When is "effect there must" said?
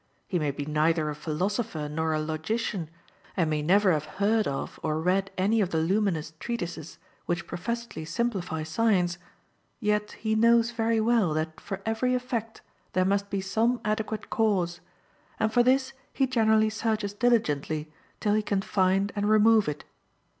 12.15-13.29